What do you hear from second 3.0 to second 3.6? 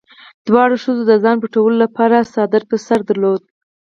درلوده.